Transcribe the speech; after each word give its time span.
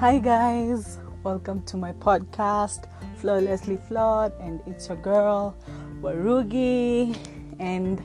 Hi, 0.00 0.18
guys, 0.18 0.98
welcome 1.22 1.62
to 1.62 1.76
my 1.76 1.92
podcast, 1.92 2.88
Flawlessly 3.16 3.76
Flawed, 3.76 4.32
and 4.40 4.60
it's 4.66 4.88
your 4.88 4.96
girl, 4.98 5.56
Warugi. 6.02 7.16
And 7.60 8.02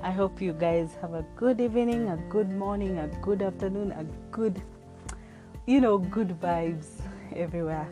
I 0.00 0.12
hope 0.12 0.40
you 0.40 0.52
guys 0.52 0.90
have 1.00 1.12
a 1.12 1.26
good 1.34 1.60
evening, 1.60 2.08
a 2.08 2.16
good 2.30 2.50
morning, 2.50 2.98
a 2.98 3.08
good 3.20 3.42
afternoon, 3.42 3.90
a 3.92 4.04
good, 4.30 4.62
you 5.66 5.80
know, 5.80 5.98
good 5.98 6.40
vibes 6.40 6.86
everywhere. 7.34 7.88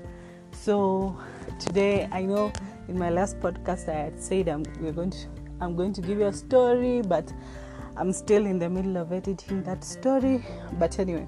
So, 0.52 1.18
today 1.58 2.08
I 2.12 2.22
know 2.22 2.52
in 2.86 2.96
my 2.96 3.10
last 3.10 3.40
podcast 3.40 3.88
I 3.88 4.04
had 4.04 4.20
said 4.20 4.48
I'm 4.48 4.62
we're 4.80 4.92
going 4.92 5.10
to 5.10 5.18
I'm 5.60 5.74
going 5.74 5.92
to 5.94 6.00
give 6.00 6.18
you 6.18 6.26
a 6.26 6.32
story, 6.32 7.02
but 7.02 7.32
I'm 7.96 8.12
still 8.12 8.46
in 8.46 8.60
the 8.60 8.70
middle 8.70 8.96
of 8.96 9.12
editing 9.12 9.64
that 9.64 9.82
story. 9.84 10.44
But 10.78 10.98
anyway, 11.00 11.26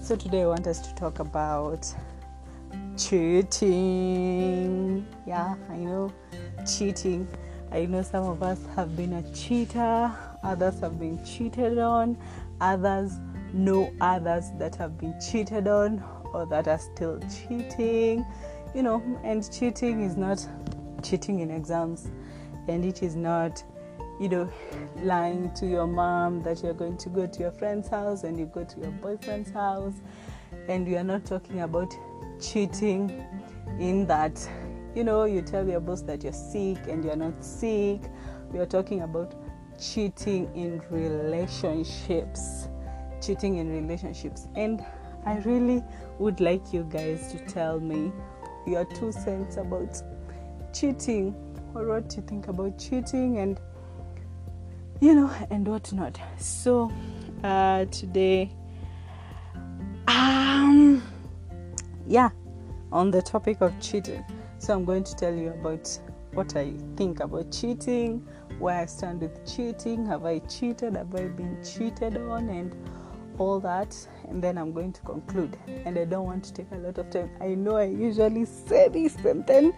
so 0.00 0.16
today 0.16 0.42
I 0.42 0.46
want 0.46 0.66
us 0.66 0.80
to 0.86 0.94
talk 0.94 1.18
about 1.18 1.92
cheating. 2.96 5.06
Yeah, 5.26 5.54
I 5.70 5.76
know 5.76 6.12
cheating. 6.66 7.28
I 7.72 7.86
know 7.86 8.02
some 8.02 8.24
of 8.24 8.42
us 8.42 8.60
have 8.74 8.96
been 8.96 9.14
a 9.14 9.34
cheater, 9.34 10.12
others 10.42 10.80
have 10.80 10.98
been 10.98 11.22
cheated 11.24 11.78
on, 11.78 12.16
others 12.60 13.12
know 13.52 13.92
others 14.00 14.50
that 14.58 14.74
have 14.76 14.98
been 14.98 15.18
cheated 15.20 15.66
on 15.66 16.02
or 16.32 16.46
that 16.46 16.68
are 16.68 16.78
still 16.78 17.20
cheating. 17.20 18.24
You 18.74 18.82
know, 18.82 19.02
and 19.24 19.50
cheating 19.52 20.02
is 20.02 20.16
not 20.16 20.46
cheating 21.02 21.40
in 21.40 21.50
exams, 21.50 22.08
and 22.68 22.84
it 22.84 23.02
is 23.02 23.16
not 23.16 23.62
you 24.18 24.28
know, 24.28 24.50
lying 25.02 25.52
to 25.54 25.66
your 25.66 25.86
mom 25.86 26.42
that 26.42 26.62
you're 26.62 26.74
going 26.74 26.96
to 26.98 27.08
go 27.08 27.26
to 27.26 27.40
your 27.40 27.52
friend's 27.52 27.88
house 27.88 28.24
and 28.24 28.38
you 28.38 28.46
go 28.46 28.64
to 28.64 28.80
your 28.80 28.90
boyfriend's 28.90 29.50
house. 29.50 29.94
And 30.68 30.86
we 30.86 30.96
are 30.96 31.04
not 31.04 31.24
talking 31.24 31.60
about 31.60 31.94
cheating 32.40 33.24
in 33.78 34.06
that, 34.06 34.48
you 34.94 35.04
know, 35.04 35.24
you 35.24 35.42
tell 35.42 35.66
your 35.68 35.80
boss 35.80 36.02
that 36.02 36.22
you're 36.22 36.32
sick 36.32 36.78
and 36.88 37.04
you're 37.04 37.16
not 37.16 37.44
sick. 37.44 38.00
We 38.52 38.58
are 38.58 38.66
talking 38.66 39.02
about 39.02 39.34
cheating 39.78 40.50
in 40.54 40.82
relationships. 40.90 42.68
Cheating 43.20 43.58
in 43.58 43.70
relationships. 43.70 44.48
And 44.54 44.84
I 45.26 45.38
really 45.38 45.82
would 46.18 46.40
like 46.40 46.72
you 46.72 46.84
guys 46.84 47.32
to 47.32 47.38
tell 47.46 47.80
me 47.80 48.12
your 48.66 48.84
two 48.84 49.12
cents 49.12 49.56
about 49.56 50.00
cheating 50.72 51.34
or 51.74 51.86
what 51.86 52.16
you 52.16 52.22
think 52.22 52.48
about 52.48 52.78
cheating 52.78 53.38
and 53.38 53.60
you 55.00 55.14
know, 55.14 55.30
and 55.50 55.66
whatnot. 55.66 56.18
So 56.38 56.92
uh, 57.44 57.84
today, 57.86 58.50
um, 60.08 61.02
yeah, 62.06 62.30
on 62.92 63.10
the 63.10 63.22
topic 63.22 63.60
of 63.60 63.78
cheating. 63.80 64.24
So 64.58 64.74
I'm 64.74 64.84
going 64.84 65.04
to 65.04 65.14
tell 65.14 65.34
you 65.34 65.50
about 65.50 65.88
what 66.32 66.56
I 66.56 66.72
think 66.96 67.20
about 67.20 67.52
cheating, 67.52 68.26
where 68.58 68.80
I 68.80 68.86
stand 68.86 69.20
with 69.20 69.46
cheating, 69.46 70.06
have 70.06 70.24
I 70.24 70.38
cheated, 70.40 70.96
have 70.96 71.14
I 71.14 71.28
been 71.28 71.62
cheated 71.62 72.16
on, 72.16 72.48
and 72.48 72.74
all 73.38 73.60
that. 73.60 73.96
And 74.28 74.42
then 74.42 74.58
I'm 74.58 74.72
going 74.72 74.92
to 74.92 75.00
conclude. 75.02 75.56
And 75.84 75.98
I 75.98 76.04
don't 76.04 76.24
want 76.24 76.44
to 76.44 76.52
take 76.52 76.70
a 76.72 76.76
lot 76.76 76.98
of 76.98 77.10
time. 77.10 77.30
I 77.40 77.48
know 77.48 77.76
I 77.76 77.84
usually 77.84 78.44
say 78.44 78.88
this 78.88 79.16
and 79.24 79.46
then 79.46 79.74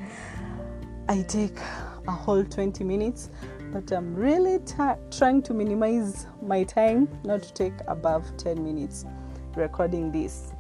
I 1.09 1.23
take 1.23 1.59
a 2.07 2.13
whole 2.13 2.45
20 2.45 2.85
minutes 2.85 3.31
but 3.73 3.91
I'm 3.93 4.15
really 4.15 4.59
t- 4.61 4.75
trying 5.11 5.43
to 5.43 5.55
minimize 5.55 6.27
my 6.43 6.65
time, 6.65 7.09
not 7.25 7.43
to 7.43 7.53
take 7.53 7.75
above 7.87 8.25
10 8.37 8.63
minutes 8.65 9.05
recording 9.55 10.11
this. 10.11 10.53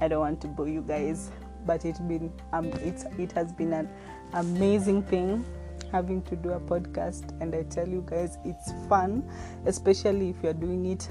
I 0.00 0.08
don't 0.08 0.20
want 0.20 0.40
to 0.42 0.48
bore 0.48 0.68
you 0.68 0.82
guys, 0.82 1.30
but 1.64 1.84
it's 1.84 2.00
been 2.00 2.32
um, 2.52 2.66
it's 2.84 3.04
it 3.18 3.32
has 3.32 3.52
been 3.52 3.72
an 3.72 3.88
amazing 4.34 5.02
thing 5.04 5.44
having 5.92 6.22
to 6.22 6.36
do 6.36 6.50
a 6.50 6.60
podcast, 6.60 7.40
and 7.40 7.54
I 7.54 7.62
tell 7.64 7.88
you 7.88 8.04
guys, 8.06 8.38
it's 8.44 8.72
fun, 8.88 9.28
especially 9.64 10.30
if 10.30 10.36
you're 10.42 10.52
doing 10.52 10.86
it 10.86 11.08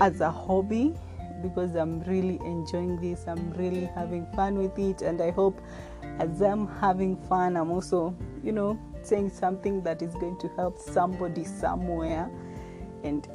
as 0.00 0.20
a 0.20 0.30
hobby 0.30 0.94
because 1.42 1.76
I'm 1.76 2.00
really 2.02 2.38
enjoying 2.44 3.00
this. 3.00 3.26
I'm 3.26 3.52
really 3.52 3.86
having 3.94 4.26
fun 4.34 4.58
with 4.58 4.78
it, 4.78 5.02
and 5.02 5.20
I 5.20 5.30
hope 5.30 5.60
as 6.18 6.42
I'm 6.42 6.66
having 6.66 7.16
fun, 7.28 7.56
I'm 7.56 7.70
also, 7.70 8.14
you 8.42 8.52
know, 8.52 8.78
saying 9.08 9.30
something 9.30 9.82
that 9.82 10.02
is 10.02 10.14
going 10.14 10.38
to 10.38 10.48
help 10.56 10.78
somebody 10.78 11.44
somewhere 11.44 12.30
and 13.04 13.26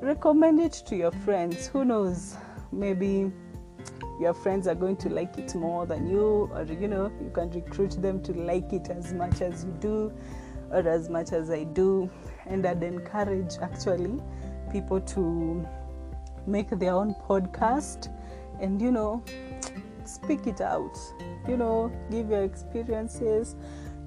recommend 0.00 0.60
it 0.60 0.72
to 0.72 0.96
your 0.96 1.12
friends. 1.12 1.68
Who 1.68 1.84
knows? 1.84 2.36
Maybe 2.72 3.30
your 4.20 4.34
friends 4.34 4.66
are 4.66 4.74
going 4.74 4.96
to 4.96 5.08
like 5.08 5.38
it 5.38 5.54
more 5.54 5.86
than 5.86 6.08
you, 6.08 6.50
or 6.52 6.64
you 6.64 6.88
know, 6.88 7.12
you 7.22 7.30
can 7.32 7.50
recruit 7.50 8.02
them 8.02 8.22
to 8.24 8.32
like 8.32 8.72
it 8.72 8.88
as 8.90 9.12
much 9.12 9.40
as 9.40 9.64
you 9.64 9.70
do, 9.80 10.12
or 10.70 10.86
as 10.88 11.08
much 11.08 11.32
as 11.32 11.50
I 11.50 11.64
do, 11.64 12.10
and 12.46 12.66
I'd 12.66 12.82
encourage 12.82 13.54
actually 13.60 14.20
people 14.72 15.00
to 15.00 15.66
make 16.46 16.70
their 16.70 16.94
own 16.94 17.14
podcast 17.28 18.08
and 18.60 18.80
you 18.80 18.90
know, 18.90 19.22
speak 20.04 20.46
it 20.46 20.60
out, 20.60 20.98
you 21.48 21.56
know, 21.56 21.92
give 22.10 22.30
your 22.30 22.42
experiences 22.42 23.54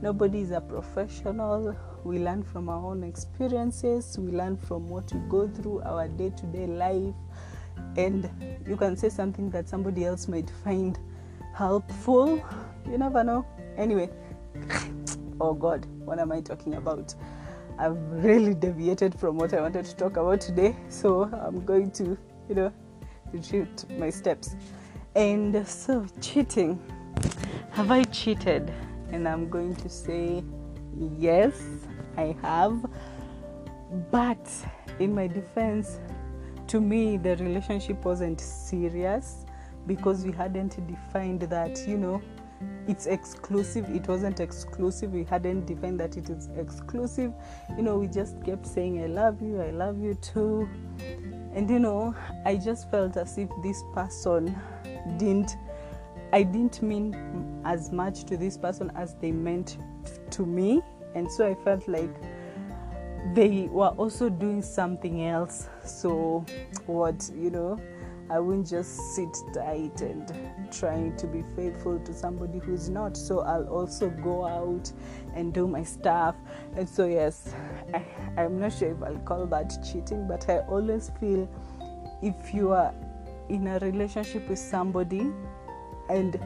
Nobody 0.02 0.42
is 0.42 0.52
a 0.52 0.62
professional. 0.62 1.76
We 2.04 2.20
learn 2.20 2.44
from 2.44 2.70
our 2.70 2.86
own 2.86 3.04
experiences, 3.04 4.18
we 4.20 4.32
learn 4.32 4.58
from 4.58 4.90
what 4.90 5.12
we 5.12 5.20
go 5.30 5.48
through, 5.48 5.82
our 5.82 6.08
day 6.08 6.30
to 6.30 6.46
day 6.48 6.68
life, 6.68 7.16
and 7.98 8.30
you 8.68 8.78
can 8.78 8.96
say 8.96 9.10
something 9.10 9.50
that 9.52 9.68
somebody 9.68 10.06
else 10.06 10.28
might 10.28 10.50
find 10.64 11.00
helpful. 11.54 12.44
You 12.90 12.98
never 12.98 13.24
know. 13.24 13.46
Anyway, 13.78 14.10
oh 15.42 15.54
God, 15.54 15.86
what 16.04 16.20
am 16.20 16.32
I 16.32 16.42
talking 16.42 16.76
about? 16.76 17.16
I've 17.78 17.98
really 18.24 18.54
deviated 18.54 19.18
from 19.20 19.38
what 19.38 19.54
I 19.54 19.62
wanted 19.62 19.86
to 19.86 19.96
talk 19.96 20.18
about 20.18 20.42
today, 20.42 20.76
so 20.90 21.24
I'm 21.24 21.66
going 21.66 21.92
to, 21.92 22.18
you 22.48 22.56
know, 22.56 22.72
retreat 23.32 23.86
my 23.98 24.10
steps. 24.10 24.56
And 25.16 25.68
so, 25.68 26.06
cheating. 26.22 26.80
Have 27.72 27.92
I 27.92 28.04
cheated? 28.04 28.72
And 29.16 29.28
I'm 29.28 29.50
going 29.50 29.76
to 29.78 29.90
say 29.90 30.44
yes, 31.20 31.62
I 32.18 32.36
have. 32.42 32.86
But 34.12 34.48
in 35.00 35.16
my 35.16 35.28
defense, 35.28 36.00
to 36.68 36.82
me, 36.82 37.18
the 37.18 37.38
relationship 37.38 38.04
wasn't 38.04 38.42
serious 38.42 39.46
because 39.88 40.26
we 40.26 40.32
hadn't 40.34 40.86
defined 40.88 41.42
that, 41.42 41.88
you 41.88 41.98
know, 41.98 42.22
it's 42.88 43.06
exclusive. 43.06 43.90
It 43.90 44.08
wasn't 44.08 44.40
exclusive. 44.40 45.14
We 45.14 45.24
hadn't 45.24 45.66
defined 45.66 46.00
that 46.00 46.18
it 46.18 46.30
is 46.30 46.50
exclusive. 46.58 47.34
You 47.78 47.84
know, 47.84 47.98
we 47.98 48.08
just 48.08 48.44
kept 48.44 48.68
saying, 48.68 49.02
I 49.02 49.08
love 49.08 49.42
you, 49.42 49.62
I 49.62 49.72
love 49.72 50.00
you 50.00 50.16
too. 50.16 50.68
And, 51.54 51.70
you 51.70 51.80
know, 51.80 52.14
I 52.46 52.58
just 52.58 52.92
felt 52.92 53.16
as 53.16 53.38
if 53.38 53.50
this 53.64 53.82
person 53.94 54.56
didn't 55.18 55.56
I 56.34 56.44
didn't 56.44 56.82
mean 56.82 57.62
as 57.66 57.92
much 57.92 58.26
to 58.26 58.38
this 58.38 58.58
person 58.58 58.92
as 58.96 59.16
they 59.16 59.32
meant 59.32 59.78
to 60.32 60.46
me, 60.46 60.82
and 61.14 61.32
so 61.32 61.48
I 61.48 61.56
felt 61.64 61.88
like 61.88 62.14
they 63.34 63.68
were 63.72 63.90
also 63.90 64.30
doing 64.30 64.62
something 64.62 65.26
else. 65.26 65.70
So, 65.84 66.46
what 66.86 67.30
you 67.34 67.50
know, 67.50 67.80
I 68.30 68.40
wouldn't 68.40 68.68
just 68.68 69.16
sit 69.16 69.30
tight 69.54 70.02
and 70.02 70.32
trying 70.72 71.16
to 71.18 71.28
be 71.28 71.44
faithful 71.56 72.00
to 72.00 72.14
somebody 72.14 72.60
who's 72.60 72.90
not. 72.90 73.18
So, 73.18 73.40
I'll 73.40 73.68
also 73.68 74.10
go 74.10 74.46
out 74.46 74.92
and 75.36 75.54
do 75.54 75.68
my 75.68 75.84
stuff. 75.84 76.36
And 76.76 76.88
so, 76.88 77.06
yes, 77.06 77.54
I, 77.94 78.04
I'm 78.38 78.60
not 78.60 78.74
sure 78.74 78.92
if 78.92 79.02
I'll 79.02 79.20
call 79.20 79.46
that 79.48 79.74
cheating, 79.84 80.28
but 80.28 80.48
I 80.50 80.60
always 80.60 81.12
feel 81.20 81.50
if 82.22 82.54
you 82.54 82.72
are 82.72 82.94
in 83.50 83.68
a 83.68 83.80
relationship 83.80 84.48
with 84.50 84.60
somebody 84.60 85.32
and 86.10 86.40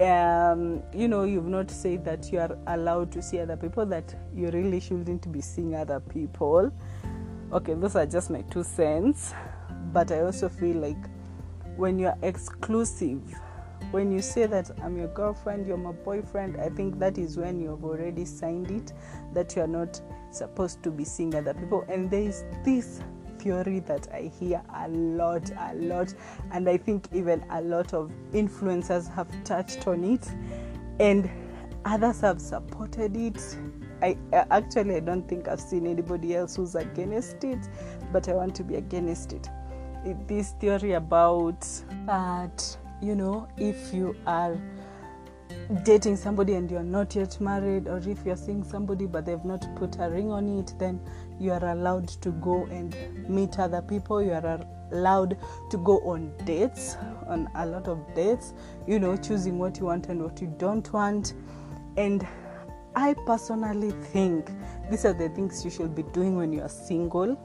um, 0.00 0.82
you 0.92 1.08
know 1.08 1.24
you've 1.24 1.46
not 1.46 1.70
said 1.70 2.04
that 2.04 2.32
you 2.32 2.38
are 2.40 2.58
allowed 2.66 3.12
to 3.12 3.22
see 3.22 3.38
other 3.40 3.56
people 3.56 3.86
that 3.86 4.14
you 4.34 4.50
really 4.50 4.80
shouldn't 4.80 5.30
be 5.30 5.40
seeing 5.40 5.74
other 5.74 6.00
people. 6.00 6.72
Okay 7.52 7.74
those 7.74 7.96
are 7.96 8.06
just 8.06 8.30
my 8.30 8.42
two 8.42 8.64
cents. 8.64 9.34
But 9.92 10.10
i 10.10 10.20
also 10.20 10.48
feel 10.48 10.76
like 10.76 10.96
when 11.76 11.98
you're 11.98 12.18
exclusive 12.22 13.20
when 13.90 14.10
you 14.10 14.20
say 14.20 14.46
that 14.46 14.70
i'm 14.82 14.96
your 14.96 15.08
girlfriend 15.08 15.66
you're 15.66 15.76
my 15.76 15.92
boyfriend 15.92 16.56
i 16.60 16.68
think 16.68 16.98
that 16.98 17.18
is 17.18 17.36
when 17.36 17.60
you 17.60 17.70
have 17.70 17.84
already 17.84 18.24
signed 18.24 18.70
it 18.70 18.92
that 19.34 19.54
you're 19.54 19.68
not 19.68 20.00
supposed 20.34 20.82
to 20.82 20.90
be 20.90 21.04
seeing 21.04 21.34
other 21.34 21.54
people. 21.54 21.84
And 21.88 22.10
there 22.10 22.22
is 22.22 22.44
this 22.64 23.00
theory 23.44 23.80
that 23.80 24.08
I 24.12 24.32
hear 24.40 24.62
a 24.74 24.88
lot, 24.88 25.50
a 25.50 25.74
lot, 25.74 26.14
and 26.50 26.68
I 26.68 26.78
think 26.78 27.08
even 27.12 27.44
a 27.50 27.60
lot 27.60 27.92
of 27.92 28.10
influencers 28.32 29.12
have 29.14 29.28
touched 29.44 29.86
on 29.86 30.02
it, 30.02 30.26
and 30.98 31.30
others 31.84 32.20
have 32.22 32.40
supported 32.40 33.16
it. 33.16 33.56
I 34.02 34.16
actually 34.32 34.96
I 34.96 35.00
don't 35.00 35.28
think 35.28 35.46
I've 35.46 35.60
seen 35.60 35.86
anybody 35.86 36.34
else 36.34 36.56
who's 36.56 36.74
against 36.74 37.44
it, 37.44 37.68
but 38.12 38.28
I 38.28 38.32
want 38.32 38.54
to 38.56 38.64
be 38.64 38.76
against 38.76 39.34
it. 39.34 39.48
This 40.26 40.52
theory 40.60 40.92
about 40.92 41.66
that 42.06 42.76
you 43.02 43.14
know 43.14 43.46
if 43.58 43.92
you 43.92 44.16
are 44.26 44.58
dating 45.82 46.16
somebody 46.16 46.54
and 46.54 46.70
you're 46.70 46.82
not 46.82 47.14
yet 47.14 47.40
married 47.40 47.86
or 47.86 47.98
if 47.98 48.24
you're 48.24 48.36
seeing 48.36 48.64
somebody 48.64 49.06
but 49.06 49.24
they've 49.24 49.44
not 49.44 49.66
put 49.76 49.96
a 49.98 50.08
ring 50.08 50.30
on 50.30 50.58
it 50.58 50.74
then 50.78 51.00
you 51.40 51.52
are 51.52 51.64
allowed 51.70 52.08
to 52.08 52.30
go 52.32 52.64
and 52.66 52.96
meet 53.28 53.58
other 53.58 53.82
people 53.82 54.22
you 54.22 54.32
are 54.32 54.60
allowed 54.92 55.36
to 55.70 55.76
go 55.78 55.98
on 56.00 56.32
dates 56.44 56.96
on 57.26 57.48
a 57.56 57.66
lot 57.66 57.88
of 57.88 57.98
dates 58.14 58.54
you 58.86 58.98
know 58.98 59.16
choosing 59.16 59.58
what 59.58 59.78
you 59.78 59.86
want 59.86 60.08
and 60.08 60.22
what 60.22 60.40
you 60.40 60.54
don't 60.58 60.92
want. 60.92 61.34
And 61.96 62.26
i 62.96 63.14
personally 63.26 63.90
think 64.12 64.50
these 64.90 65.04
are 65.04 65.12
the 65.12 65.28
things 65.30 65.64
you 65.64 65.70
should 65.70 65.94
be 65.94 66.04
doing 66.12 66.36
when 66.36 66.52
you 66.52 66.62
are 66.62 66.68
single. 66.68 67.38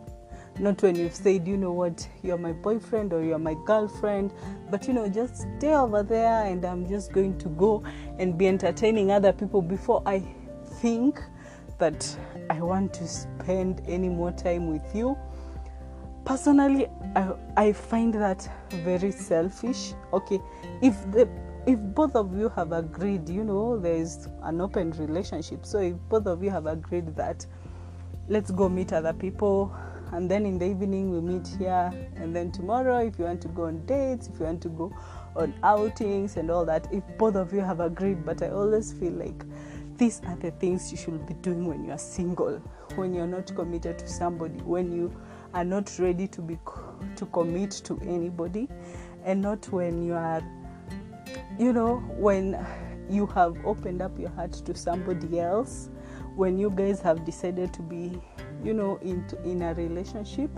Not 0.60 0.82
when 0.82 0.96
you've 0.96 1.16
said 1.16 1.48
you 1.48 1.56
know 1.56 1.72
what? 1.72 2.08
You're 2.22 2.38
my 2.38 2.52
boyfriend 2.52 3.14
or 3.14 3.24
you're 3.24 3.40
my 3.40 3.56
girlfriend 3.66 4.34
but 4.70 4.88
you 4.88 4.94
know 4.94 5.08
just 5.08 5.48
stay 5.58 5.74
over 5.74 6.04
there 6.04 6.46
and 6.46 6.66
i'm 6.66 6.88
just 6.88 7.12
going 7.12 7.38
to 7.40 7.50
go 7.50 7.84
and 8.20 8.38
be 8.38 8.48
entertaining 8.48 9.12
other 9.12 9.32
people 9.32 9.62
before 9.62 10.04
i 10.06 10.22
think 10.82 11.20
that 11.80 12.18
i 12.50 12.60
want 12.62 12.94
to 12.94 13.08
spend 13.08 13.82
any 13.88 14.10
more 14.10 14.32
time 14.32 14.72
with 14.72 14.96
you. 14.96 15.18
Personally 16.26 16.88
i, 17.16 17.34
I 17.58 17.72
find 17.74 18.14
that 18.14 18.48
very 18.84 19.12
selfish. 19.12 19.94
Okay 20.14 20.40
if 20.82 20.96
the 21.12 21.28
if 21.66 21.80
both 21.80 22.16
of 22.16 22.38
you 22.38 22.50
have 22.50 22.72
agreed 22.72 23.28
you 23.28 23.44
know 23.44 23.78
there 23.78 23.96
is 23.96 24.28
an 24.44 24.62
open 24.62 24.92
relationship. 24.92 25.66
So 25.66 25.80
if 25.80 25.96
both 26.10 26.26
of 26.26 26.44
you 26.44 26.50
have 26.50 26.66
agreed 26.66 27.16
that 27.16 27.46
let's 28.28 28.52
go 28.52 28.70
meet 28.70 28.94
other 28.94 29.14
people 29.14 29.76
and 30.12 30.30
then 30.30 30.46
in 30.46 30.58
the 30.58 30.66
evening 30.66 31.12
we 31.12 31.22
meet 31.22 31.48
here 31.60 31.92
and 32.16 32.36
then 32.36 32.52
tomorrow 32.52 33.00
if 33.00 33.20
you 33.20 33.26
want 33.26 33.42
to 33.42 33.48
go 33.50 33.66
on 33.66 33.86
dates 33.86 34.28
if 34.28 34.40
you 34.40 34.46
want 34.46 34.62
to 34.62 34.70
go 34.70 34.92
on 35.36 35.54
outings 35.64 36.38
and 36.38 36.50
all 36.50 36.66
that 36.66 36.88
if 36.92 37.04
both 37.18 37.36
of 37.36 37.54
you 37.54 37.60
have 37.62 37.80
agreed. 37.80 38.26
But 38.26 38.42
i 38.42 38.50
always 38.50 38.94
feel 38.94 39.14
like 39.14 39.44
these 40.00 40.22
are 40.28 40.36
the 40.38 40.52
things 40.52 40.92
you 40.92 40.98
should 40.98 41.26
be 41.28 41.34
doing 41.36 41.66
when 41.66 41.84
you 41.84 41.92
are 41.92 41.98
single 41.98 42.58
when 42.96 43.14
you're 43.14 43.28
not 43.28 43.54
committed 43.54 44.00
to 44.00 44.08
somebody 44.08 44.58
when 44.62 44.94
you 44.94 45.14
are 45.54 45.66
not 45.66 45.92
ready 46.00 46.26
to 46.26 46.42
be 46.42 46.58
to 47.18 47.26
commit 47.28 47.70
to 47.70 48.00
anybody 48.04 48.70
and 49.26 49.42
not 49.42 49.70
when 49.74 50.02
you 50.02 50.14
are 50.14 50.42
you 51.60 51.74
know 51.74 51.98
when 52.18 52.66
you 53.10 53.26
have 53.26 53.54
opened 53.66 54.02
up 54.02 54.18
your 54.18 54.30
heart 54.30 54.54
to 54.54 54.74
somebody 54.74 55.38
else 55.38 55.90
when 56.38 56.58
you 56.58 56.70
guys 56.70 57.02
have 57.02 57.26
decided 57.26 57.74
to 57.74 57.82
be 57.82 58.22
you 58.64 58.74
know 58.74 58.96
into 59.02 59.42
in 59.44 59.62
a 59.64 59.74
relationship 59.74 60.50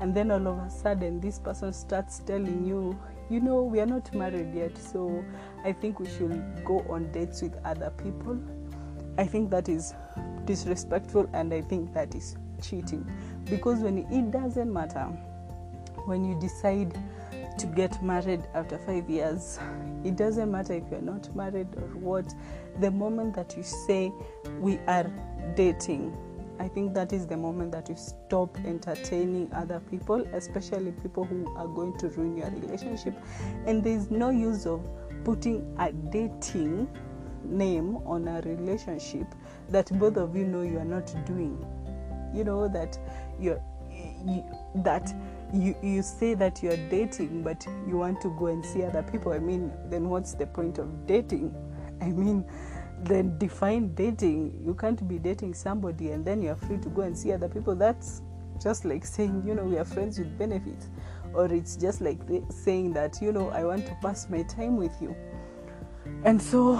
and 0.00 0.14
then 0.14 0.30
all 0.30 0.48
of 0.48 0.58
a 0.58 0.70
sudden 0.70 1.20
this 1.20 1.38
person 1.38 1.70
starts 1.70 2.20
telling 2.20 2.64
you 2.64 2.98
you 3.28 3.40
know 3.40 3.62
we 3.62 3.78
are 3.78 3.86
not 3.86 4.12
married 4.14 4.54
yet 4.54 4.76
so 4.78 5.22
i 5.64 5.72
think 5.72 6.00
we 6.00 6.06
should 6.06 6.42
go 6.64 6.78
on 6.88 7.10
dates 7.12 7.42
with 7.42 7.54
other 7.64 7.90
people 8.02 8.38
i 9.18 9.24
think 9.24 9.50
that 9.50 9.68
is 9.68 9.94
disrespectful 10.44 11.28
and 11.32 11.52
i 11.52 11.60
think 11.60 11.92
that 11.92 12.14
is 12.14 12.36
cheating 12.62 13.06
because 13.44 13.80
when 13.80 13.98
it 13.98 14.30
doesn't 14.30 14.72
matter 14.72 15.04
when 16.06 16.24
you 16.24 16.38
decide 16.40 16.98
to 17.58 17.66
get 17.66 18.02
married 18.02 18.42
after 18.54 18.78
five 18.78 19.08
years 19.08 19.58
it 20.04 20.16
doesn't 20.16 20.50
matter 20.50 20.74
if 20.74 20.84
you're 20.90 21.00
not 21.00 21.34
married 21.34 21.68
or 21.76 21.88
what 21.98 22.34
the 22.80 22.90
moment 22.90 23.34
that 23.34 23.56
you 23.56 23.62
say 23.62 24.12
we 24.60 24.78
are 24.86 25.10
dating 25.54 26.16
I 26.58 26.68
think 26.68 26.94
that 26.94 27.12
is 27.12 27.26
the 27.26 27.36
moment 27.36 27.72
that 27.72 27.88
you 27.88 27.96
stop 27.96 28.56
entertaining 28.64 29.50
other 29.52 29.80
people, 29.90 30.26
especially 30.32 30.92
people 30.92 31.24
who 31.24 31.54
are 31.56 31.68
going 31.68 31.98
to 31.98 32.08
ruin 32.08 32.36
your 32.36 32.50
relationship. 32.50 33.14
And 33.66 33.84
there's 33.84 34.10
no 34.10 34.30
use 34.30 34.66
of 34.66 34.82
putting 35.24 35.76
a 35.78 35.92
dating 35.92 36.88
name 37.50 37.96
on 38.06 38.28
a 38.28 38.40
relationship 38.42 39.26
that 39.70 39.90
both 39.98 40.16
of 40.16 40.36
you 40.36 40.44
know 40.44 40.62
you 40.62 40.78
are 40.78 40.84
not 40.84 41.06
doing. 41.26 41.64
You 42.34 42.44
know 42.44 42.68
that 42.68 42.98
you're 43.40 43.62
you, 44.26 44.44
that 44.76 45.14
you 45.52 45.74
you 45.82 46.02
say 46.02 46.34
that 46.34 46.62
you're 46.62 46.76
dating, 46.88 47.42
but 47.42 47.66
you 47.86 47.96
want 47.96 48.20
to 48.22 48.36
go 48.38 48.46
and 48.46 48.64
see 48.64 48.84
other 48.84 49.02
people. 49.02 49.32
I 49.32 49.38
mean, 49.38 49.72
then 49.88 50.08
what's 50.08 50.34
the 50.34 50.46
point 50.46 50.78
of 50.78 51.06
dating? 51.06 51.54
I 52.00 52.06
mean 52.06 52.44
then 53.00 53.36
define 53.38 53.94
dating. 53.94 54.62
You 54.64 54.74
can't 54.74 55.06
be 55.06 55.18
dating 55.18 55.54
somebody 55.54 56.10
and 56.10 56.24
then 56.24 56.42
you're 56.42 56.56
free 56.56 56.78
to 56.78 56.88
go 56.88 57.02
and 57.02 57.16
see 57.16 57.32
other 57.32 57.48
people. 57.48 57.74
That's 57.74 58.22
just 58.62 58.84
like 58.84 59.04
saying, 59.04 59.42
you 59.46 59.54
know, 59.54 59.64
we 59.64 59.78
are 59.78 59.84
friends 59.84 60.18
with 60.18 60.36
benefits. 60.38 60.88
Or 61.34 61.52
it's 61.52 61.76
just 61.76 62.00
like 62.00 62.20
saying 62.50 62.94
that, 62.94 63.20
you 63.20 63.32
know, 63.32 63.50
I 63.50 63.64
want 63.64 63.86
to 63.86 63.96
pass 64.00 64.28
my 64.30 64.42
time 64.44 64.76
with 64.76 64.92
you. 65.00 65.14
And 66.26 66.42
so 66.42 66.74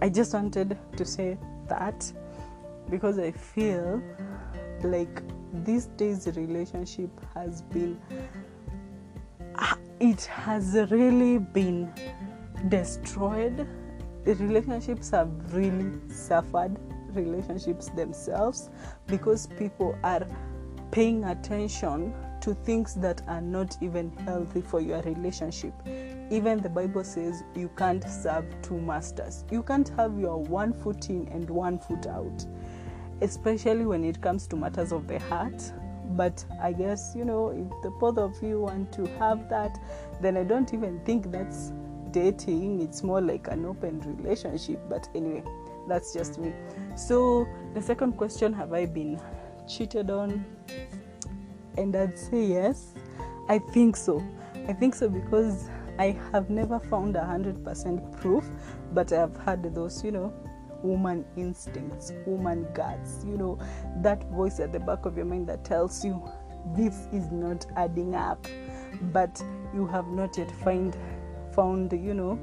I 0.00 0.08
just 0.08 0.32
wanted 0.32 0.78
to 0.96 1.04
say 1.04 1.36
that 1.68 2.10
because 2.88 3.18
I 3.18 3.30
feel 3.30 4.02
like 4.82 5.22
these 5.64 5.86
days 5.98 6.26
relationship 6.34 7.10
has 7.34 7.60
been 7.60 8.00
it 10.00 10.24
has 10.24 10.74
really 10.90 11.36
been 11.38 11.92
destroyed 12.68 13.68
the 14.24 14.34
relationships 14.36 15.10
have 15.10 15.30
really 15.52 15.92
suffered 16.08 16.76
relationships 17.12 17.90
themselves 17.90 18.70
because 19.06 19.46
people 19.58 19.94
are 20.04 20.26
paying 20.90 21.24
attention 21.24 22.14
to 22.40 22.54
things 22.54 22.94
that 22.94 23.20
are 23.28 23.42
not 23.42 23.76
even 23.82 24.10
healthy 24.18 24.62
for 24.62 24.80
your 24.80 25.02
relationship. 25.02 25.74
Even 26.30 26.60
the 26.60 26.68
Bible 26.68 27.04
says 27.04 27.44
you 27.54 27.70
can't 27.76 28.02
serve 28.02 28.44
two 28.62 28.78
masters. 28.78 29.44
You 29.50 29.62
can't 29.62 29.88
have 29.90 30.18
your 30.18 30.42
one 30.42 30.72
foot 30.72 31.08
in 31.08 31.28
and 31.28 31.48
one 31.48 31.78
foot 31.78 32.06
out, 32.06 32.44
especially 33.20 33.86
when 33.86 34.04
it 34.04 34.20
comes 34.20 34.46
to 34.48 34.56
matters 34.56 34.92
of 34.92 35.06
the 35.06 35.20
heart. 35.20 35.62
But 36.10 36.44
I 36.62 36.72
guess, 36.72 37.14
you 37.16 37.24
know, 37.24 37.50
if 37.50 37.82
the 37.82 37.90
both 37.90 38.18
of 38.18 38.42
you 38.42 38.62
want 38.62 38.92
to 38.92 39.06
have 39.18 39.48
that, 39.50 39.78
then 40.20 40.36
I 40.36 40.44
don't 40.44 40.72
even 40.74 41.00
think 41.04 41.30
that's 41.30 41.72
dating, 42.10 42.80
it's 42.80 43.02
more 43.02 43.20
like 43.20 43.48
an 43.48 43.64
open 43.64 44.00
relationship. 44.00 44.80
But 44.88 45.08
anyway, 45.14 45.44
that's 45.86 46.12
just 46.12 46.38
me. 46.38 46.52
So, 46.96 47.46
the 47.74 47.82
second 47.82 48.16
question 48.16 48.52
have 48.52 48.72
I 48.72 48.86
been 48.86 49.20
cheated 49.68 50.10
on? 50.10 50.44
And 51.76 51.94
I'd 51.94 52.18
say 52.18 52.44
yes. 52.46 52.94
I 53.48 53.58
think 53.58 53.96
so. 53.96 54.22
I 54.68 54.72
think 54.72 54.94
so 54.94 55.08
because 55.08 55.68
I 55.98 56.18
have 56.32 56.50
never 56.50 56.78
found 56.78 57.16
a 57.16 57.24
hundred 57.24 57.64
percent 57.64 58.12
proof, 58.20 58.44
but 58.92 59.12
I 59.12 59.20
have 59.20 59.36
had 59.38 59.74
those, 59.74 60.04
you 60.04 60.12
know, 60.12 60.32
woman 60.82 61.24
instincts, 61.36 62.12
woman 62.26 62.66
guts, 62.74 63.24
you 63.26 63.36
know, 63.36 63.58
that 64.02 64.24
voice 64.30 64.60
at 64.60 64.72
the 64.72 64.80
back 64.80 65.06
of 65.06 65.16
your 65.16 65.26
mind 65.26 65.48
that 65.48 65.64
tells 65.64 66.04
you 66.04 66.22
this 66.74 67.08
is 67.12 67.30
not 67.30 67.66
adding 67.76 68.14
up, 68.14 68.46
but 69.12 69.42
you 69.74 69.86
have 69.86 70.06
not 70.08 70.36
yet 70.36 70.50
find 70.62 70.96
found, 71.52 71.92
you 71.92 72.14
know, 72.14 72.38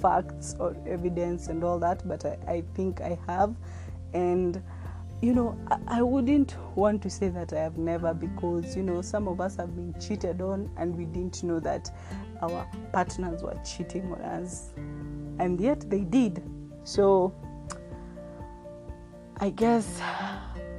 facts 0.00 0.54
or 0.58 0.76
evidence 0.86 1.48
and 1.48 1.64
all 1.64 1.78
that, 1.78 2.06
but 2.06 2.24
I, 2.24 2.38
I 2.46 2.64
think 2.74 3.00
I 3.00 3.18
have. 3.26 3.54
And, 4.12 4.62
you 5.22 5.32
know, 5.32 5.58
I, 5.70 5.98
I 5.98 6.02
wouldn't 6.02 6.56
want 6.76 7.02
to 7.02 7.10
say 7.10 7.28
that 7.30 7.52
I 7.52 7.60
have 7.60 7.78
never 7.78 8.12
because, 8.14 8.76
you 8.76 8.82
know, 8.82 9.02
some 9.02 9.28
of 9.28 9.40
us 9.40 9.56
have 9.56 9.74
been 9.74 9.94
cheated 10.00 10.40
on 10.40 10.70
and 10.76 10.96
we 10.96 11.04
didn't 11.06 11.42
know 11.42 11.60
that 11.60 11.90
our 12.42 12.68
partners 12.92 13.42
were 13.42 13.58
cheating 13.64 14.12
on 14.12 14.20
us. 14.22 14.72
And 15.38 15.60
yet 15.60 15.88
they 15.88 16.00
did. 16.00 16.42
So, 16.84 17.34
I 19.38 19.50
guess 19.50 20.00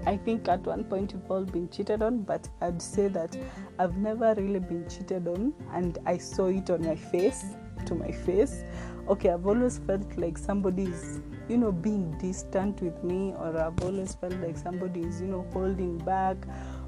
I 0.05 0.17
think 0.17 0.47
at 0.47 0.61
one 0.61 0.83
point 0.83 1.13
we've 1.13 1.31
all 1.31 1.43
been 1.43 1.67
cheated 1.69 2.01
on, 2.01 2.21
but 2.21 2.47
I'd 2.61 2.81
say 2.81 3.07
that 3.09 3.35
I've 3.79 3.97
never 3.97 4.35
really 4.35 4.59
been 4.59 4.87
cheated 4.87 5.27
on, 5.27 5.53
and 5.73 5.97
I 6.05 6.17
saw 6.17 6.45
it 6.47 6.69
on 6.69 6.85
my 6.85 6.95
face 6.95 7.43
to 7.87 7.95
my 7.95 8.11
face. 8.11 8.63
Okay, 9.07 9.29
I've 9.29 9.45
always 9.45 9.77
felt 9.77 10.17
like 10.17 10.35
somebody 10.35 10.85
is, 10.85 11.21
you 11.47 11.57
know, 11.57 11.71
being 11.71 12.17
distant 12.17 12.81
with 12.81 13.03
me, 13.03 13.35
or 13.37 13.55
I've 13.55 13.79
always 13.83 14.15
felt 14.15 14.33
like 14.39 14.57
somebody 14.57 15.01
is, 15.01 15.21
you 15.21 15.27
know, 15.27 15.45
holding 15.53 15.99
back, 15.99 16.37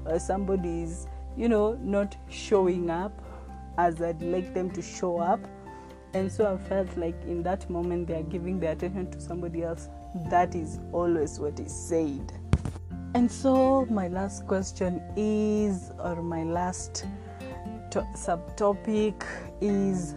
or 0.04 0.18
somebody 0.18 0.82
is, 0.82 1.06
you 1.36 1.48
know, 1.48 1.78
not 1.80 2.16
showing 2.28 2.90
up 2.90 3.22
as 3.78 4.02
I'd 4.02 4.20
like 4.20 4.52
them 4.52 4.68
to 4.72 4.82
show 4.82 5.18
up. 5.18 5.46
And 6.12 6.32
so 6.32 6.52
I 6.52 6.56
felt 6.68 6.96
like 6.96 7.14
in 7.22 7.44
that 7.44 7.70
moment 7.70 8.08
they 8.08 8.14
are 8.14 8.24
giving 8.24 8.58
their 8.58 8.72
attention 8.72 9.10
to 9.12 9.20
somebody 9.20 9.62
else. 9.62 9.88
That 10.28 10.56
is 10.56 10.80
always 10.92 11.38
what 11.38 11.60
is 11.60 11.72
said. 11.72 12.32
And 13.14 13.30
so 13.30 13.86
my 13.90 14.08
last 14.08 14.46
question 14.48 15.00
is, 15.16 15.92
or 16.00 16.20
my 16.20 16.42
last 16.42 17.06
to- 17.90 18.06
subtopic 18.16 19.24
is 19.60 20.16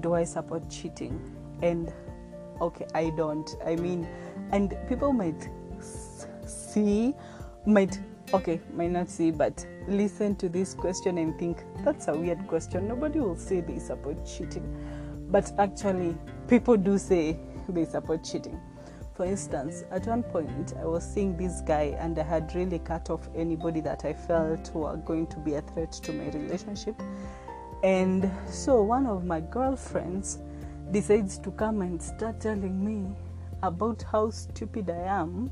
do 0.00 0.14
I 0.14 0.24
support 0.24 0.68
cheating? 0.68 1.20
And 1.62 1.92
okay, 2.60 2.86
I 2.94 3.10
don't. 3.10 3.48
I 3.64 3.76
mean, 3.76 4.06
and 4.50 4.76
people 4.88 5.12
might 5.12 5.48
see, 6.44 7.14
might, 7.66 7.98
okay, 8.34 8.60
might 8.74 8.90
not 8.90 9.08
see, 9.08 9.30
but 9.30 9.64
listen 9.88 10.36
to 10.36 10.48
this 10.48 10.74
question 10.74 11.18
and 11.18 11.38
think 11.38 11.64
that's 11.84 12.08
a 12.08 12.14
weird 12.14 12.46
question. 12.46 12.86
Nobody 12.86 13.20
will 13.20 13.36
say 13.36 13.60
they 13.60 13.78
support 13.78 14.26
cheating. 14.26 14.66
but 15.32 15.50
actually 15.58 16.16
people 16.46 16.76
do 16.76 16.98
say 16.98 17.38
they 17.70 17.84
support 17.86 18.22
cheating 18.22 18.60
for 19.14 19.24
instance 19.24 19.84
at 19.90 20.06
one 20.06 20.22
point 20.22 20.74
i 20.78 20.84
was 20.84 21.02
seeing 21.02 21.36
this 21.36 21.62
guy 21.62 21.96
and 21.98 22.18
i 22.18 22.22
had 22.22 22.54
really 22.54 22.78
cut 22.78 23.08
off 23.08 23.28
anybody 23.34 23.80
that 23.80 24.04
i 24.04 24.12
felt 24.12 24.70
were 24.74 24.96
going 24.98 25.26
to 25.26 25.38
be 25.38 25.54
a 25.54 25.62
threat 25.62 25.90
to 25.90 26.12
my 26.12 26.28
relationship 26.30 26.94
and 27.82 28.30
so 28.46 28.82
one 28.82 29.06
of 29.06 29.24
my 29.24 29.40
girlfriends 29.40 30.38
decides 30.92 31.38
to 31.38 31.50
come 31.52 31.80
and 31.80 32.00
start 32.00 32.40
telling 32.40 32.84
me 32.84 33.10
about 33.62 34.04
how 34.12 34.28
stupid 34.30 34.90
i 34.90 35.20
am 35.20 35.50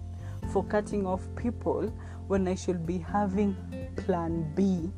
for 0.52 0.62
cutting 0.64 1.06
off 1.06 1.22
people 1.34 1.92
when 2.28 2.46
i 2.46 2.54
should 2.54 2.84
be 2.86 2.98
having 2.98 3.56
plan 3.96 4.52
b 4.54 4.90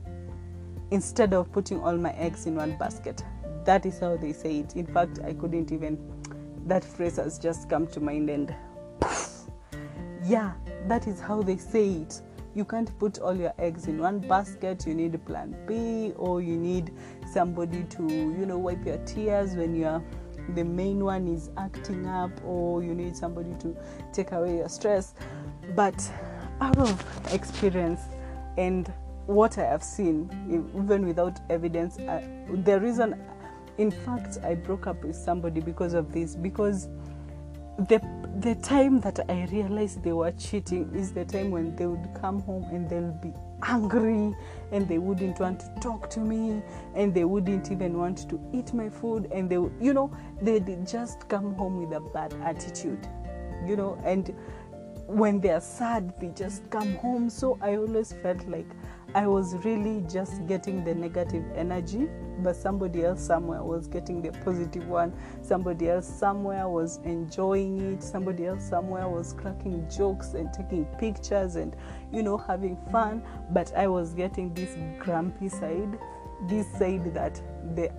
instead 0.90 1.32
of 1.32 1.50
putting 1.52 1.80
all 1.80 1.96
my 1.96 2.12
eggs 2.12 2.46
in 2.46 2.54
one 2.54 2.76
basket. 2.76 3.24
That 3.64 3.86
is 3.86 3.98
how 3.98 4.18
they 4.18 4.32
say 4.32 4.58
it. 4.58 4.76
In 4.76 4.86
fact 4.86 5.20
i 5.24 5.32
couldn't 5.32 5.72
even 5.72 5.98
that 6.66 6.84
phrase 6.84 7.16
has 7.16 7.38
just 7.38 7.68
come 7.70 7.86
to 7.88 8.00
mind 8.00 8.28
and 8.30 8.54
poof, 9.00 9.44
yeah 10.24 10.52
that 10.86 11.06
is 11.06 11.20
how 11.20 11.42
they 11.42 11.56
say 11.56 11.88
it. 11.92 12.20
You 12.54 12.66
can't 12.66 12.96
put 12.98 13.18
all 13.20 13.34
your 13.34 13.54
eggs 13.58 13.86
in 13.86 13.98
one 13.98 14.18
basket. 14.18 14.86
You 14.86 14.94
need 14.94 15.24
plan 15.24 15.56
b 15.66 16.12
or 16.16 16.42
you 16.42 16.56
need 16.56 16.92
somebody 17.32 17.84
to 17.84 18.02
you 18.02 18.44
know 18.44 18.58
wipe 18.58 18.84
your 18.84 18.98
tears 18.98 19.54
when 19.56 19.74
you're 19.74 20.02
the 20.54 20.64
main 20.64 21.04
one 21.04 21.28
is 21.28 21.50
acting 21.56 22.06
up 22.06 22.30
or 22.44 22.82
you 22.82 22.94
need 22.94 23.16
somebody 23.16 23.54
to 23.60 23.76
take 24.12 24.32
away 24.32 24.56
your 24.56 24.68
stress. 24.68 25.14
But 25.74 26.10
out 26.60 26.78
of 26.78 27.32
experience 27.32 28.00
and 28.56 28.92
what 29.26 29.56
i 29.58 29.62
have 29.62 29.82
seen 29.82 30.28
even 30.76 31.06
without 31.06 31.38
evidence 31.50 31.96
the 31.96 32.78
reason 32.80 33.20
in 33.78 33.90
fact 33.90 34.38
i 34.44 34.54
broke 34.54 34.86
up 34.86 35.02
with 35.04 35.16
somebody 35.16 35.60
because 35.60 35.94
of 35.94 36.12
this 36.12 36.36
because 36.36 36.88
the 37.88 38.00
the 38.40 38.54
time 38.56 39.00
that 39.00 39.18
i 39.28 39.48
realized 39.50 40.02
they 40.02 40.12
were 40.12 40.32
cheating 40.32 40.90
is 40.94 41.12
the 41.12 41.24
time 41.24 41.50
when 41.50 41.74
they 41.76 41.86
would 41.86 42.08
come 42.20 42.40
home 42.42 42.64
and 42.70 42.88
they'll 42.88 43.18
be 43.22 43.32
angry 43.62 44.34
and 44.70 44.88
they 44.88 44.98
wouldn't 44.98 45.38
want 45.38 45.60
to 45.60 45.80
talk 45.80 46.08
to 46.10 46.20
me 46.20 46.62
and 46.94 47.14
they 47.14 47.24
wouldn't 47.24 47.70
even 47.70 47.96
want 47.98 48.28
to 48.28 48.40
eat 48.52 48.72
my 48.74 48.88
food 48.88 49.28
and 49.32 49.48
they 49.48 49.56
you 49.80 49.92
know 49.92 50.10
they'd 50.40 50.86
just 50.86 51.28
come 51.28 51.54
home 51.54 51.84
with 51.84 51.96
a 51.96 52.00
bad 52.00 52.32
attitude 52.42 53.06
you 53.66 53.76
know 53.76 54.00
and 54.04 54.34
when 55.06 55.40
they're 55.40 55.60
sad 55.60 56.12
they 56.20 56.28
just 56.28 56.68
come 56.70 56.94
home. 56.96 57.28
So 57.28 57.58
i 57.60 57.76
always 57.76 58.12
felt 58.12 58.46
like 58.48 58.68
I 59.14 59.26
was 59.26 59.54
really 59.64 60.02
just 60.08 60.46
getting 60.46 60.84
the 60.84 60.94
negative 60.94 61.44
energy, 61.54 62.08
but 62.38 62.56
somebody 62.56 63.04
else 63.04 63.20
somewhere 63.20 63.62
was 63.62 63.86
getting 63.86 64.22
the 64.22 64.32
positive 64.44 64.88
one. 64.88 65.12
Somebody 65.42 65.90
else 65.90 66.06
somewhere 66.06 66.66
was 66.66 66.98
enjoying 67.04 67.92
it. 67.92 68.02
Somebody 68.02 68.46
else 68.46 68.66
somewhere 68.66 69.08
was 69.08 69.34
cracking 69.34 69.86
jokes 69.94 70.32
and 70.32 70.50
taking 70.52 70.86
pictures 70.98 71.56
and, 71.56 71.76
you 72.10 72.22
know, 72.22 72.38
having 72.38 72.78
fun. 72.90 73.22
But 73.50 73.76
I 73.76 73.86
was 73.86 74.14
getting 74.14 74.54
this 74.54 74.74
grumpy 74.98 75.50
side, 75.50 75.98
this 76.48 76.66
side 76.78 77.12
that 77.14 77.40
the 77.76 77.92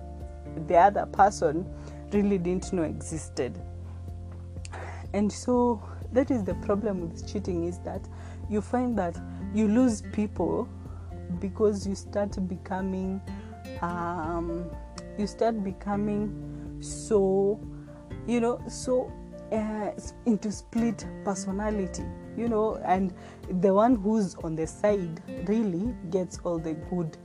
the 0.68 0.76
other 0.76 1.06
person 1.06 1.66
really 2.12 2.38
didn't 2.38 2.72
know 2.72 2.82
existed. 2.82 3.60
And 5.12 5.32
so 5.32 5.82
that 6.12 6.30
is 6.30 6.44
the 6.44 6.54
problem 6.54 7.00
with 7.00 7.30
cheating 7.30 7.64
is 7.64 7.78
that 7.80 8.06
you 8.48 8.60
find 8.60 8.96
that 8.98 9.16
you 9.52 9.68
lose 9.68 10.02
people 10.12 10.68
because 11.40 11.86
you 11.86 11.94
start 11.94 12.36
becoming 12.48 13.20
um, 13.82 14.70
you 15.18 15.26
start 15.26 15.62
becoming 15.62 16.78
so 16.80 17.60
you 18.26 18.40
know 18.40 18.60
so 18.68 19.12
uh, 19.52 19.90
into 20.26 20.50
split 20.50 21.06
personality 21.24 22.04
you 22.36 22.48
know 22.48 22.76
and 22.84 23.14
the 23.60 23.72
one 23.72 23.96
who's 23.96 24.34
on 24.36 24.54
the 24.54 24.66
side 24.66 25.22
really 25.48 25.94
gets 26.10 26.38
all 26.44 26.58
the 26.58 26.74
good 26.90 27.16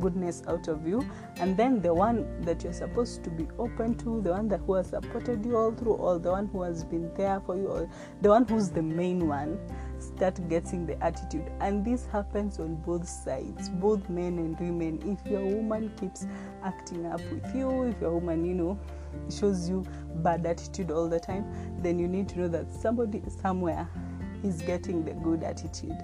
goodness 0.00 0.42
out 0.46 0.68
of 0.68 0.86
you. 0.86 1.04
And 1.38 1.56
then 1.56 1.80
the 1.80 1.92
one 1.92 2.40
that 2.42 2.62
you're 2.62 2.72
supposed 2.72 3.24
to 3.24 3.30
be 3.30 3.46
open 3.58 3.96
to 3.98 4.20
the 4.20 4.30
one 4.30 4.48
that 4.48 4.60
who 4.60 4.74
has 4.74 4.88
supported 4.88 5.44
you 5.44 5.56
all 5.56 5.72
through 5.72 5.94
all 5.94 6.18
the 6.18 6.30
one 6.30 6.46
who 6.46 6.62
has 6.62 6.84
been 6.84 7.12
there 7.14 7.40
for 7.40 7.56
you 7.56 7.66
or 7.66 7.88
the 8.22 8.28
one 8.28 8.46
who's 8.46 8.70
the 8.70 8.82
main 8.82 9.26
one 9.26 9.58
start 9.98 10.48
getting 10.48 10.86
the 10.86 11.02
attitude. 11.02 11.50
And 11.60 11.84
this 11.84 12.06
happens 12.06 12.58
on 12.58 12.76
both 12.76 13.08
sides 13.08 13.68
both 13.68 14.08
men 14.08 14.38
and 14.38 14.58
women. 14.58 15.00
If 15.04 15.30
your 15.30 15.44
woman 15.44 15.92
keeps 15.98 16.26
acting 16.64 17.06
up 17.06 17.20
with 17.30 17.54
you 17.54 17.84
if 17.84 18.00
your 18.00 18.14
woman 18.14 18.44
you 18.44 18.54
know 18.54 18.78
shows 19.30 19.68
you 19.68 19.84
bad 20.16 20.44
attitude 20.46 20.90
all 20.90 21.08
the 21.08 21.20
time 21.20 21.46
then 21.82 21.98
you 21.98 22.08
need 22.08 22.28
to 22.30 22.40
know 22.40 22.48
that 22.48 22.72
somebody 22.72 23.22
somewhere 23.40 23.88
is 24.42 24.62
getting 24.62 25.04
the 25.04 25.12
good 25.12 25.42
attitude. 25.42 25.96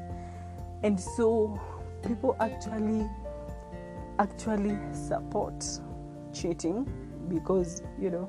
And 0.82 0.98
so 0.98 1.60
people 2.06 2.36
actually 2.40 3.08
actually 4.18 4.78
support 4.92 5.64
cheating 6.32 6.86
because 7.28 7.82
you 8.00 8.10
know 8.10 8.28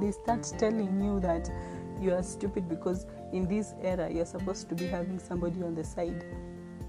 they 0.00 0.10
start 0.10 0.42
telling 0.58 1.00
you 1.02 1.20
that 1.20 1.50
you 2.00 2.12
are 2.12 2.22
stupid 2.22 2.68
because 2.68 3.06
in 3.32 3.46
this 3.48 3.74
era 3.82 4.10
you're 4.10 4.26
supposed 4.26 4.68
to 4.68 4.74
be 4.74 4.86
having 4.86 5.18
somebody 5.18 5.62
on 5.62 5.74
the 5.74 5.84
side. 5.84 6.24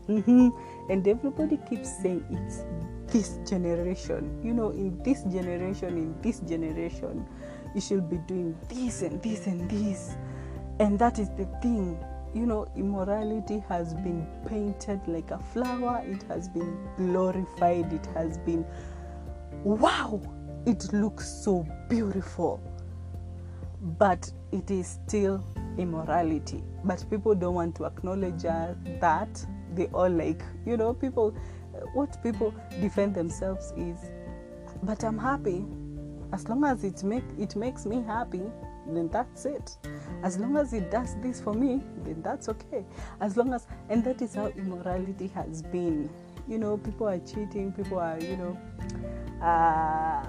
Mm-hmm. 0.08 0.50
and 0.90 1.06
everybody 1.06 1.60
keeps 1.70 2.02
saying 2.02 2.24
it's 2.30 2.64
this 3.12 3.40
generation. 3.50 4.40
You 4.44 4.54
know 4.54 4.70
in 4.70 5.02
this 5.04 5.24
generation 5.24 5.98
in 5.98 6.22
this 6.22 6.40
generation 6.40 7.28
you 7.76 7.82
should 7.82 8.10
be 8.10 8.18
doing 8.20 8.58
this 8.70 9.02
and 9.02 9.22
this 9.22 9.48
and 9.48 9.70
this. 9.70 10.16
And 10.80 10.98
that 11.00 11.20
is 11.20 11.30
the 11.32 11.46
thing. 11.62 11.98
You 12.34 12.46
know 12.46 12.68
immorality 12.76 13.64
has 13.68 13.94
been 13.96 14.28
painted 14.48 15.02
like 15.08 15.32
a 15.32 15.40
flower. 15.40 16.02
It 16.06 16.24
has 16.30 16.48
been 16.48 16.78
glorified. 16.96 17.92
It 17.92 18.06
has 18.14 18.38
been 18.40 18.66
wow 19.64 20.22
it 20.68 20.92
looks 20.92 21.30
so 21.30 21.66
beautiful 21.88 22.60
but 23.98 24.32
it 24.52 24.70
is 24.72 25.00
still 25.06 25.44
immorality. 25.78 26.64
But 26.84 27.06
people 27.10 27.36
don't 27.36 27.56
want 27.56 27.76
to 27.78 27.86
acknowledge 27.86 28.46
uh, 28.46 28.74
that. 29.00 29.46
They 29.74 29.88
all 29.88 30.10
like 30.10 30.42
you 30.66 30.78
know 30.78 30.94
people 30.94 31.36
what 31.94 32.22
people 32.24 32.54
defend 32.82 33.14
themselves 33.14 33.74
is 33.78 33.98
but 34.84 35.04
i'm 35.04 35.18
happy. 35.18 35.66
As 36.34 36.48
long 36.50 36.66
as 36.66 36.84
it 36.84 37.04
make 37.04 37.24
it 37.38 37.56
makes 37.56 37.86
me 37.86 38.04
happy 38.04 38.42
then 38.88 39.10
that's 39.10 39.46
it. 39.46 39.78
As 40.24 40.40
long 40.40 40.58
as 40.58 40.74
it 40.74 40.90
does 40.90 41.16
this 41.22 41.40
for 41.42 41.54
me 41.54 41.82
then 42.04 42.22
that's 42.22 42.50
okay. 42.50 42.86
As 43.22 43.38
long 43.38 43.54
as 43.54 43.68
and 43.90 44.04
that 44.04 44.22
is 44.22 44.36
how 44.36 44.48
immorality 44.48 45.28
has 45.28 45.62
been. 45.62 46.10
You 46.48 46.58
know 46.58 46.78
people 46.78 47.08
are 47.08 47.20
cheating 47.20 47.72
people 47.72 48.00
are 48.00 48.20
you 48.20 48.38
know 48.38 48.58
uh, 49.46 50.24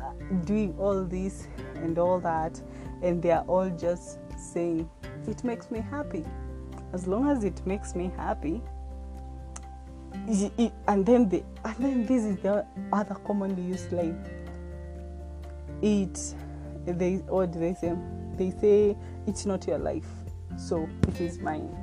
doing 0.45 0.75
all 0.79 1.05
this 1.05 1.49
and 1.82 1.99
all 1.99 2.20
that 2.20 2.61
and 3.02 3.23
they 3.23 3.30
are 3.30 3.44
all 3.47 3.70
just 3.70 4.18
saying 4.37 4.88
it 5.26 5.44
makes 5.44 5.70
me 5.70 5.80
happy. 5.80 6.25
As 6.92 7.06
long 7.06 7.28
as 7.28 7.44
it 7.44 7.64
makes 7.66 7.94
me 7.94 8.11
happy 8.16 8.62
and 10.87 11.06
then 11.06 11.28
the 11.28 11.42
and 11.64 11.76
then 11.78 12.06
this 12.06 12.25
is 12.25 12.37
the 12.38 12.64
other 12.92 13.14
commonly 13.26 13.62
used 13.62 13.92
line. 13.92 14.18
It 15.82 16.35
they 16.87 17.16
what 17.28 17.52
do 17.52 17.61
they 17.61 17.75
say? 17.75 17.97
They 18.37 18.50
say 18.50 18.97
it's 19.26 19.47
not 19.47 19.66
your 19.66 19.78
life 19.78 20.08
so 20.58 20.88
it 21.06 21.20
is 21.20 21.38
mine. 21.38 21.75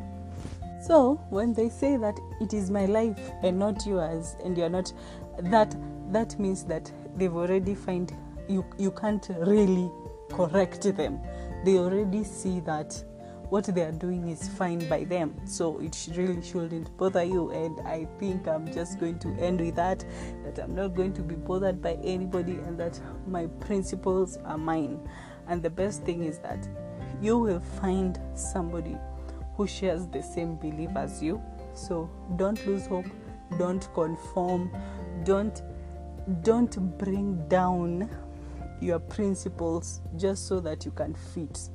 So 0.85 1.15
when 1.29 1.53
they 1.53 1.69
say 1.69 1.97
that 1.97 2.19
it 2.41 2.53
is 2.53 2.69
my 2.69 2.85
life 2.85 3.19
and 3.41 3.57
not 3.57 3.85
yours 3.85 4.35
and 4.43 4.57
you're 4.57 4.69
not 4.69 4.91
that 5.39 5.75
that 6.11 6.37
means 6.39 6.63
that 6.65 6.91
they've 7.15 7.35
already 7.35 7.73
find 7.73 8.13
you 8.47 8.65
you 8.77 8.91
can't 8.91 9.27
really 9.39 9.91
correct 10.31 10.83
them. 10.95 11.19
They 11.63 11.77
already 11.77 12.23
see 12.23 12.59
that 12.61 13.03
what 13.49 13.65
they 13.65 13.81
are 13.81 13.91
doing 13.91 14.29
is 14.29 14.47
fine 14.49 14.87
by 14.89 15.03
them. 15.03 15.35
So 15.45 15.79
it 15.79 16.09
really 16.15 16.41
shouldn't 16.41 16.95
bother 16.97 17.23
you. 17.23 17.51
And 17.51 17.79
i 17.87 18.07
think 18.19 18.47
i'm 18.47 18.71
just 18.71 18.99
going 18.99 19.19
to 19.19 19.29
end 19.39 19.61
with 19.61 19.75
that 19.75 20.03
that 20.43 20.59
i'm 20.59 20.75
not 20.75 20.95
going 20.95 21.13
to 21.13 21.21
be 21.21 21.35
bothered 21.35 21.81
by 21.81 21.93
anybody 22.03 22.53
and 22.53 22.77
that 22.79 22.99
my 23.27 23.47
principles 23.47 24.37
are 24.45 24.57
mine. 24.57 24.99
And 25.47 25.61
the 25.61 25.69
best 25.69 26.03
thing 26.03 26.23
is 26.23 26.39
that 26.39 26.67
you 27.21 27.37
will 27.37 27.59
find 27.59 28.19
somebody 28.33 28.97
who 29.55 29.67
shares 29.67 30.07
the 30.07 30.21
same 30.21 30.55
belief 30.55 30.89
as 30.95 31.21
you. 31.21 31.41
So 31.73 32.09
don't 32.35 32.65
lose 32.67 32.87
hope. 32.87 33.05
Don't 33.57 33.87
conform. 33.93 34.71
Don't 35.23 35.61
don't 36.41 36.97
bring 36.97 37.47
down 37.47 38.09
your 38.81 38.99
principles 38.99 40.01
just 40.15 40.47
so 40.47 40.59
that 40.59 40.85
you 40.85 40.91
can 40.91 41.13
fit 41.13 41.69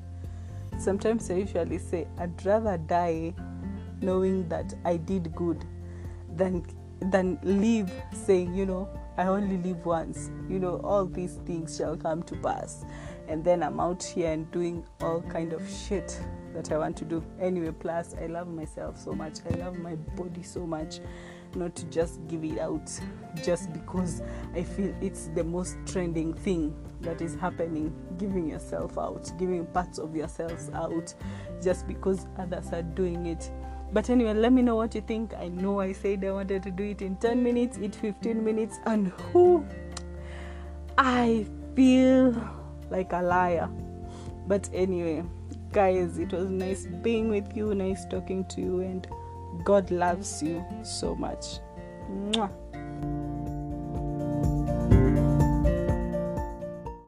sometimes 0.80 1.30
I 1.30 1.34
usually 1.34 1.78
say, 1.78 2.06
I'd 2.18 2.44
rather 2.44 2.78
die 2.78 3.34
knowing 4.00 4.48
that 4.48 4.74
I 4.84 4.96
did 4.96 5.34
good 5.34 5.64
than 6.36 6.64
than 7.10 7.38
live 7.42 7.90
saying, 8.12 8.54
you 8.54 8.66
know, 8.66 8.88
I 9.16 9.26
only 9.26 9.56
live 9.58 9.84
once. 9.86 10.30
You 10.48 10.58
know, 10.58 10.80
all 10.84 11.06
these 11.06 11.38
things 11.46 11.76
shall 11.76 11.96
come 11.96 12.22
to 12.24 12.34
pass. 12.36 12.84
And 13.26 13.42
then 13.42 13.62
I'm 13.62 13.80
out 13.80 14.02
here 14.02 14.32
and 14.32 14.50
doing 14.50 14.84
all 15.00 15.22
kind 15.22 15.52
of 15.52 15.62
shit 15.70 16.20
that 16.52 16.70
I 16.72 16.78
want 16.78 16.96
to 16.98 17.04
do. 17.04 17.24
Anyway, 17.40 17.70
plus 17.70 18.14
I 18.20 18.26
love 18.26 18.48
myself 18.48 18.98
so 18.98 19.12
much. 19.12 19.38
I 19.50 19.54
love 19.56 19.78
my 19.78 19.94
body 19.94 20.42
so 20.42 20.66
much. 20.66 21.00
Not 21.54 21.74
to 21.76 21.86
just 21.86 22.26
give 22.28 22.44
it 22.44 22.58
out 22.58 22.90
just 23.42 23.72
because 23.72 24.22
I 24.54 24.62
feel 24.62 24.94
it's 25.00 25.28
the 25.34 25.42
most 25.42 25.78
trending 25.86 26.34
thing 26.34 26.74
that 27.02 27.20
is 27.20 27.34
happening. 27.34 27.94
Giving 28.18 28.48
yourself 28.48 28.98
out, 28.98 29.30
giving 29.38 29.66
parts 29.66 29.98
of 29.98 30.14
yourselves 30.14 30.70
out 30.74 31.14
just 31.62 31.86
because 31.86 32.26
others 32.38 32.72
are 32.72 32.82
doing 32.82 33.26
it. 33.26 33.50
But 33.92 34.08
anyway, 34.08 34.34
let 34.34 34.52
me 34.52 34.62
know 34.62 34.76
what 34.76 34.94
you 34.94 35.00
think. 35.00 35.34
I 35.34 35.48
know 35.48 35.80
I 35.80 35.92
said 35.92 36.24
I 36.24 36.30
wanted 36.30 36.62
to 36.64 36.70
do 36.70 36.84
it 36.84 37.02
in 37.02 37.16
10 37.16 37.42
minutes, 37.42 37.76
it 37.78 37.94
15 37.94 38.44
minutes, 38.44 38.78
and 38.86 39.08
who 39.32 39.64
I 40.96 41.46
feel 41.74 42.36
like 42.90 43.12
a 43.12 43.22
liar. 43.22 43.68
But 44.46 44.68
anyway, 44.72 45.24
guys, 45.72 46.18
it 46.18 46.32
was 46.32 46.48
nice 46.48 46.86
being 47.02 47.28
with 47.28 47.56
you, 47.56 47.74
nice 47.74 48.04
talking 48.06 48.44
to 48.46 48.60
you, 48.60 48.80
and 48.80 49.08
God 49.64 49.90
loves 49.90 50.42
you 50.42 50.64
so 50.84 51.14
much. 51.14 51.58
Mwah. 52.10 52.50